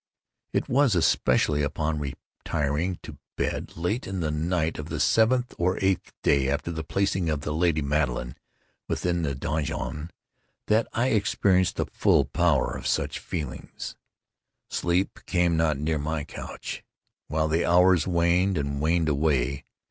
[0.51, 5.77] It was, especially, upon retiring to bed late in the night of the seventh or
[5.79, 8.35] eighth day after the placing of the lady Madeline
[8.87, 10.09] within the donjon,
[10.65, 13.95] that I experienced the full power of such feelings.
[14.71, 19.65] Sleep came not near my couch—while the hours waned and waned away.